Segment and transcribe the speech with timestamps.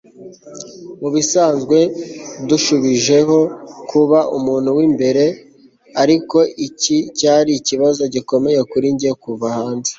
[1.01, 1.77] mubisanzwe
[2.43, 3.37] ndushijeho
[3.89, 5.23] kuba umuntu w'imbere,
[6.01, 9.89] ariko iki cyari ikibazo gikomeye kuri njye kuva hanze